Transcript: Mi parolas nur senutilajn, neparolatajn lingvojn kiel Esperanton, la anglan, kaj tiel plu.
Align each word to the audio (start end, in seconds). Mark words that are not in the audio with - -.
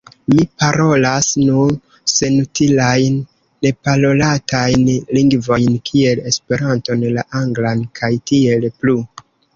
Mi 0.31 0.43
parolas 0.61 1.27
nur 1.41 1.73
senutilajn, 2.13 3.19
neparolatajn 3.67 4.89
lingvojn 5.19 5.77
kiel 5.91 6.23
Esperanton, 6.33 7.05
la 7.19 7.27
anglan, 7.45 7.85
kaj 8.01 8.11
tiel 8.33 8.67
plu. 8.81 8.99